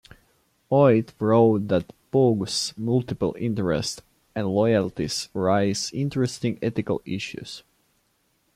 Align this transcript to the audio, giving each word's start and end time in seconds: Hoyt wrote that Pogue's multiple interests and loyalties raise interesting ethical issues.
Hoyt 0.71 1.13
wrote 1.19 1.67
that 1.67 1.93
Pogue's 2.09 2.73
multiple 2.75 3.35
interests 3.37 4.01
and 4.33 4.47
loyalties 4.47 5.29
raise 5.35 5.91
interesting 5.93 6.57
ethical 6.63 7.03
issues. 7.05 7.61